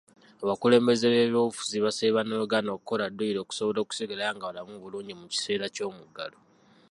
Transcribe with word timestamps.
Abakulembeze 0.43 1.05
b'ebyobufuzi 1.07 1.77
basabye 1.85 2.15
bannayuganda 2.17 2.69
okukola 2.73 3.03
dduyiro 3.13 3.39
okusobola 3.41 3.79
okusigala 3.81 4.25
nga 4.35 4.47
balamu 4.49 4.75
bulungi 4.83 5.13
mu 5.19 5.25
kiseera 5.31 5.65
ky'omuggalo. 5.75 6.37